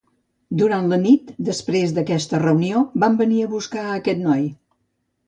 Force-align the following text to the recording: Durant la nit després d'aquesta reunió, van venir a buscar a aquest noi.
Durant 0.59 0.85
la 0.93 0.97
nit 1.01 1.27
després 1.49 1.93
d'aquesta 1.97 2.39
reunió, 2.45 2.81
van 3.05 3.19
venir 3.21 3.45
a 3.45 3.51
buscar 3.53 3.85
a 3.89 3.93
aquest 3.99 4.25
noi. 4.31 4.49